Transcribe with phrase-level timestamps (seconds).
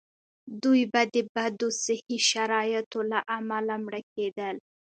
[0.63, 4.55] دوی به د بدو صحي شرایطو له امله مړه کېدل.